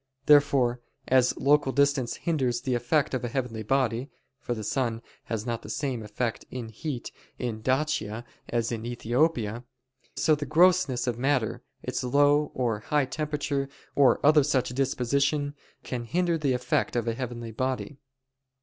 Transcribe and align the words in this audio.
Therefore 0.25 0.81
as 1.09 1.37
local 1.37 1.71
distance 1.71 2.15
hinders 2.15 2.61
the 2.61 2.73
effect 2.73 3.13
of 3.13 3.23
a 3.23 3.27
heavenly 3.29 3.61
body 3.61 4.09
(for 4.39 4.55
the 4.55 4.63
sun 4.63 5.03
has 5.25 5.45
not 5.45 5.61
the 5.61 5.69
same 5.69 6.01
effect 6.01 6.43
in 6.49 6.69
heat 6.69 7.11
in 7.37 7.61
Dacia 7.61 8.25
as 8.49 8.71
in 8.71 8.83
Ethiopia); 8.83 9.63
so 10.15 10.33
the 10.33 10.47
grossness 10.47 11.05
of 11.05 11.19
matter, 11.19 11.61
its 11.83 12.03
low 12.03 12.51
or 12.55 12.79
high 12.79 13.05
temperature 13.05 13.69
or 13.93 14.19
other 14.25 14.41
such 14.43 14.69
disposition, 14.69 15.53
can 15.83 16.05
hinder 16.05 16.35
the 16.35 16.53
effect 16.53 16.95
of 16.95 17.07
a 17.07 17.13
heavenly 17.13 17.51
body. 17.51 17.99